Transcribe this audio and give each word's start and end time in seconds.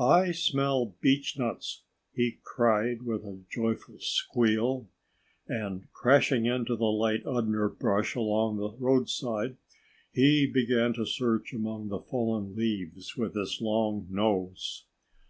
"I 0.00 0.32
smell 0.32 0.94
beechnuts!" 1.02 1.82
he 2.14 2.38
cried 2.42 3.02
with 3.02 3.22
a 3.26 3.42
joyful 3.50 3.98
squeal. 3.98 4.88
And 5.46 5.92
crashing 5.92 6.46
into 6.46 6.74
the 6.74 6.86
light 6.86 7.26
underbrush 7.26 8.14
along 8.14 8.56
the 8.56 8.70
roadside, 8.78 9.58
he 10.10 10.46
began 10.46 10.94
to 10.94 11.04
search 11.04 11.52
among 11.52 11.88
the 11.88 12.00
fallen 12.00 12.56
leaves 12.56 13.14
with 13.18 13.34
his 13.34 13.58
long 13.60 14.06
nose. 14.08 14.86